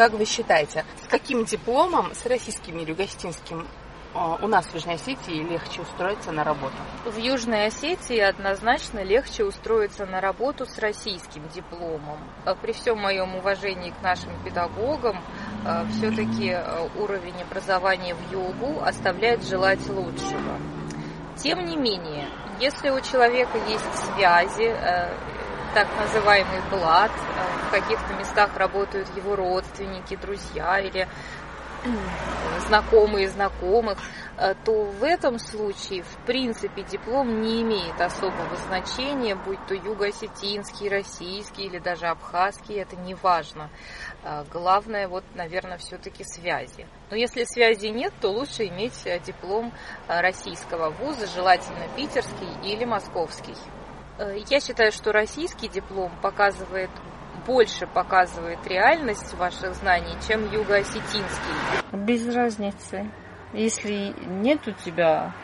Как 0.00 0.14
вы 0.14 0.24
считаете, 0.24 0.86
с 1.04 1.08
каким 1.08 1.44
дипломом, 1.44 2.14
с 2.14 2.24
российским 2.24 2.78
или 2.78 2.94
гостинским 2.94 3.68
а, 4.14 4.38
у 4.40 4.46
нас 4.46 4.64
в 4.64 4.74
Южной 4.74 4.94
Осетии 4.94 5.42
легче 5.42 5.82
устроиться 5.82 6.32
на 6.32 6.42
работу? 6.42 6.72
В 7.04 7.18
Южной 7.18 7.66
Осетии 7.66 8.18
однозначно 8.18 9.02
легче 9.02 9.44
устроиться 9.44 10.06
на 10.06 10.22
работу 10.22 10.64
с 10.64 10.78
российским 10.78 11.46
дипломом. 11.54 12.18
А 12.46 12.54
при 12.54 12.72
всем 12.72 12.98
моем 12.98 13.36
уважении 13.36 13.90
к 13.90 14.00
нашим 14.00 14.32
педагогам, 14.42 15.22
а, 15.66 15.84
все-таки 15.90 16.56
уровень 16.96 17.42
образования 17.42 18.14
в 18.14 18.32
Югу 18.32 18.80
оставляет 18.82 19.44
желать 19.44 19.86
лучшего. 19.86 20.58
Тем 21.36 21.66
не 21.66 21.76
менее, 21.76 22.26
если 22.58 22.88
у 22.88 23.02
человека 23.02 23.58
есть 23.68 24.14
связи, 24.14 24.74
так 25.74 25.88
называемый 25.98 26.60
блат, 26.70 27.12
в 27.68 27.70
каких-то 27.70 28.14
местах 28.14 28.56
работают 28.56 29.08
его 29.16 29.36
родственники, 29.36 30.16
друзья 30.16 30.80
или 30.80 31.08
знакомые 32.66 33.28
знакомых, 33.28 33.98
э, 34.36 34.54
то 34.64 34.84
в 34.84 35.02
этом 35.02 35.38
случае, 35.38 36.02
в 36.02 36.16
принципе, 36.26 36.82
диплом 36.82 37.40
не 37.40 37.62
имеет 37.62 38.00
особого 38.00 38.54
значения, 38.68 39.34
будь 39.34 39.64
то 39.66 39.74
юго-осетинский, 39.74 40.88
российский 40.88 41.64
или 41.64 41.78
даже 41.78 42.06
абхазский, 42.06 42.76
это 42.76 42.96
не 42.96 43.14
важно. 43.14 43.70
Э, 44.22 44.44
главное, 44.52 45.08
вот, 45.08 45.24
наверное, 45.34 45.78
все-таки 45.78 46.24
связи. 46.24 46.86
Но 47.10 47.16
если 47.16 47.44
связи 47.44 47.86
нет, 47.86 48.12
то 48.20 48.28
лучше 48.28 48.66
иметь 48.66 49.00
э, 49.06 49.18
диплом 49.20 49.72
российского 50.06 50.90
вуза, 50.90 51.26
желательно 51.26 51.86
питерский 51.96 52.48
или 52.62 52.84
московский. 52.84 53.54
Я 54.48 54.60
считаю, 54.60 54.92
что 54.92 55.12
российский 55.12 55.68
диплом 55.68 56.12
показывает 56.22 56.90
больше 57.46 57.86
показывает 57.86 58.58
реальность 58.66 59.34
ваших 59.34 59.74
знаний, 59.74 60.14
чем 60.28 60.50
юго-осетинский? 60.52 61.24
Без 61.92 62.26
разницы. 62.34 63.10
Если 63.52 64.14
нет 64.26 64.66
у 64.68 64.72
тебя, 64.72 65.34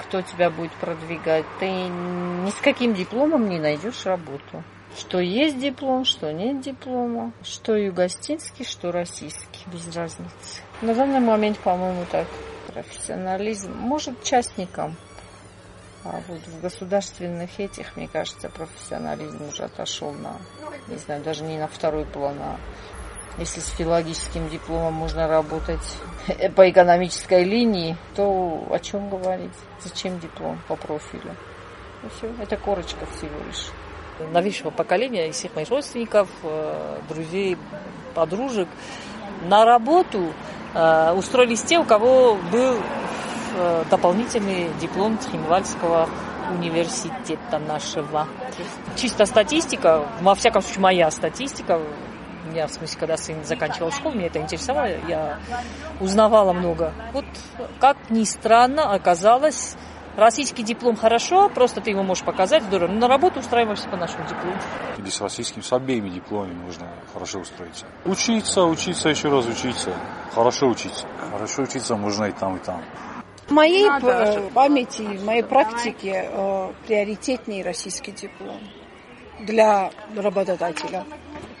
кто 0.00 0.22
тебя 0.22 0.50
будет 0.50 0.72
продвигать, 0.72 1.44
ты 1.60 1.68
ни 1.68 2.50
с 2.50 2.56
каким 2.56 2.94
дипломом 2.94 3.48
не 3.48 3.60
найдешь 3.60 4.06
работу. 4.06 4.64
Что 4.96 5.18
есть 5.18 5.58
диплом, 5.58 6.04
что 6.04 6.32
нет 6.32 6.60
диплома, 6.60 7.32
что 7.42 7.76
югостинский, 7.76 8.64
что 8.64 8.92
российский, 8.92 9.68
без 9.72 9.94
разницы. 9.94 10.62
На 10.82 10.94
данный 10.94 11.20
момент, 11.20 11.58
по-моему, 11.58 12.04
так 12.10 12.26
профессионализм, 12.72 13.72
может, 13.76 14.22
частникам, 14.22 14.96
а 16.04 16.20
вот 16.28 16.40
в 16.46 16.60
государственных 16.60 17.58
этих, 17.58 17.96
мне 17.96 18.08
кажется, 18.08 18.50
профессионализм 18.50 19.48
уже 19.48 19.64
отошел 19.64 20.12
на, 20.12 20.36
не 20.88 20.96
знаю, 20.98 21.22
даже 21.22 21.44
не 21.44 21.56
на 21.56 21.66
второй 21.66 22.04
план, 22.04 22.36
а 22.40 22.58
если 23.38 23.60
с 23.60 23.70
филологическим 23.70 24.48
дипломом 24.50 24.92
можно 24.92 25.26
работать 25.26 25.98
по 26.56 26.70
экономической 26.70 27.42
линии, 27.44 27.96
то 28.14 28.66
о 28.70 28.78
чем 28.78 29.08
говорить? 29.08 29.54
Зачем 29.80 30.20
диплом 30.20 30.60
по 30.68 30.76
профилю? 30.76 31.34
И 32.04 32.08
все, 32.10 32.30
это 32.40 32.56
корочка 32.58 33.06
всего 33.06 33.42
лишь. 33.46 33.70
Новейшего 34.30 34.70
поколения, 34.70 35.28
из 35.28 35.36
всех 35.36 35.56
моих 35.56 35.70
родственников, 35.70 36.28
э, 36.44 36.98
друзей, 37.08 37.56
подружек, 38.14 38.68
на 39.46 39.64
работу 39.64 40.32
э, 40.74 41.12
устроились 41.12 41.62
те, 41.62 41.78
у 41.78 41.84
кого 41.84 42.36
был 42.52 42.76
Э, 42.76 43.03
дополнительный 43.90 44.70
диплом 44.80 45.18
Тхимвальского 45.18 46.08
университета 46.50 47.58
нашего. 47.58 48.26
Чисто 48.96 49.26
статистика, 49.26 50.06
во 50.20 50.34
всяком 50.34 50.62
случае 50.62 50.82
моя 50.82 51.10
статистика, 51.10 51.80
я, 52.52 52.66
в 52.66 52.72
смысле, 52.72 53.00
когда 53.00 53.16
сын 53.16 53.44
заканчивал 53.44 53.90
школу, 53.90 54.14
меня 54.14 54.26
это 54.26 54.38
интересовало, 54.38 54.88
я 55.08 55.38
узнавала 56.00 56.52
много. 56.52 56.92
Вот, 57.12 57.24
как 57.80 57.96
ни 58.10 58.24
странно, 58.24 58.92
оказалось, 58.92 59.76
Российский 60.16 60.62
диплом 60.62 60.94
хорошо, 60.94 61.48
просто 61.48 61.80
ты 61.80 61.90
его 61.90 62.04
можешь 62.04 62.22
показать, 62.24 62.62
здорово. 62.62 62.92
Но 62.92 63.00
на 63.00 63.08
работу 63.08 63.40
устраиваешься 63.40 63.88
по 63.88 63.96
нашему 63.96 64.24
диплому. 64.28 64.56
Или 64.96 65.10
с 65.10 65.20
российским, 65.20 65.60
с 65.60 65.72
обеими 65.72 66.08
дипломами 66.08 66.54
можно 66.54 66.88
хорошо 67.12 67.40
устроиться. 67.40 67.86
Учиться, 68.04 68.62
учиться, 68.62 69.08
еще 69.08 69.28
раз 69.28 69.46
учиться. 69.46 69.92
Хорошо 70.32 70.68
учиться. 70.68 71.08
Хорошо 71.32 71.62
учиться 71.62 71.96
можно 71.96 72.26
и 72.26 72.32
там, 72.32 72.56
и 72.56 72.60
там. 72.60 72.80
В 73.46 73.50
моей 73.50 73.86
Надо, 73.86 74.50
памяти, 74.54 75.02
в 75.02 75.24
моей 75.24 75.42
практике 75.42 76.28
э, 76.30 76.72
приоритетнее 76.86 77.62
российский 77.62 78.12
диплом 78.12 78.58
для 79.40 79.90
работодателя. 80.16 81.04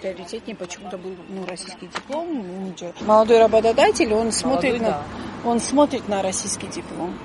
Приоритетнее 0.00 0.56
почему-то 0.56 0.96
был 0.96 1.14
ну, 1.28 1.44
российский 1.46 1.88
диплом. 1.88 2.74
Молодой 3.02 3.38
работодатель, 3.38 4.12
он 4.14 4.32
смотрит, 4.32 4.80
Молодой, 4.80 4.80
на, 4.80 4.90
да. 4.90 5.02
он 5.44 5.60
смотрит 5.60 6.08
на 6.08 6.22
российский 6.22 6.68
диплом. 6.68 7.18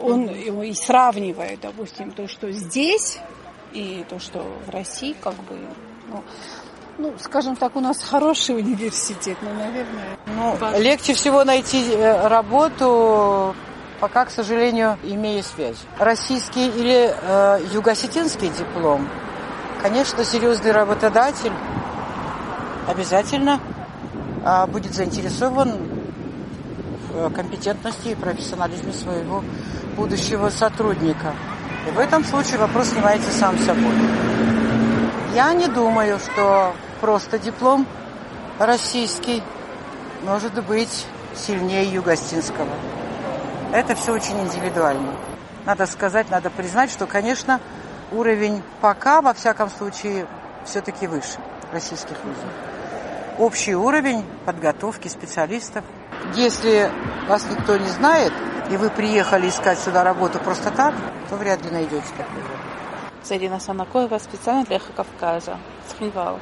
Он 0.00 0.28
его 0.28 0.62
и 0.62 0.72
сравнивает, 0.74 1.60
допустим, 1.60 2.12
то, 2.12 2.28
что 2.28 2.50
здесь 2.52 3.18
и 3.72 4.04
то, 4.08 4.18
что 4.18 4.46
в 4.66 4.70
России, 4.70 5.14
как 5.20 5.34
бы, 5.34 5.58
ну, 6.08 6.22
ну, 6.98 7.14
скажем 7.20 7.56
так, 7.56 7.76
у 7.76 7.80
нас 7.80 8.02
хороший 8.02 8.56
университет, 8.56 9.38
ну, 9.40 9.50
наверное. 9.54 10.16
Ну, 10.26 10.80
легче 10.80 11.14
всего 11.14 11.44
найти 11.44 11.92
э, 11.92 12.26
работу 12.28 13.54
пока, 14.00 14.24
к 14.24 14.30
сожалению, 14.30 14.98
имею 15.02 15.42
связь. 15.42 15.78
Российский 15.98 16.68
или 16.68 17.14
э, 17.20 17.60
юго-осетинский 17.72 18.50
диплом, 18.50 19.08
конечно, 19.82 20.24
серьезный 20.24 20.72
работодатель 20.72 21.52
обязательно 22.86 23.60
э, 24.44 24.66
будет 24.66 24.94
заинтересован 24.94 25.76
в 27.10 27.30
компетентности 27.30 28.08
и 28.08 28.14
профессионализме 28.14 28.92
своего 28.92 29.42
будущего 29.96 30.50
сотрудника. 30.50 31.34
И 31.88 31.90
в 31.90 31.98
этом 31.98 32.24
случае 32.24 32.58
вопрос 32.58 32.88
снимается 32.90 33.30
сам 33.32 33.58
собой. 33.58 33.94
Я 35.34 35.52
не 35.52 35.66
думаю, 35.66 36.18
что 36.18 36.74
просто 37.00 37.38
диплом 37.38 37.86
российский 38.58 39.42
может 40.24 40.52
быть 40.64 41.06
сильнее 41.34 41.84
югостинского. 41.84 42.68
Это 43.72 43.94
все 43.94 44.12
очень 44.12 44.40
индивидуально. 44.40 45.12
Надо 45.66 45.86
сказать, 45.86 46.30
надо 46.30 46.48
признать, 46.48 46.90
что, 46.90 47.06
конечно, 47.06 47.60
уровень 48.10 48.62
пока, 48.80 49.20
во 49.20 49.34
всяком 49.34 49.68
случае, 49.68 50.26
все-таки 50.64 51.06
выше 51.06 51.38
российских 51.72 52.16
вузов. 52.24 52.50
Общий 53.38 53.74
уровень 53.74 54.24
подготовки 54.46 55.08
специалистов. 55.08 55.84
Если 56.34 56.90
вас 57.28 57.44
никто 57.50 57.76
не 57.76 57.88
знает, 57.88 58.32
и 58.70 58.76
вы 58.76 58.90
приехали 58.90 59.48
искать 59.48 59.78
сюда 59.78 60.02
работу 60.02 60.38
просто 60.38 60.70
так, 60.70 60.94
то 61.28 61.36
вряд 61.36 61.62
ли 61.64 61.70
найдете 61.70 62.06
такую. 62.16 62.44
Зарина 63.22 63.60
Санакоева 63.60 64.18
специально 64.18 64.64
для 64.64 64.78
Кавказа. 64.78 65.58
Схинвал. 65.88 66.40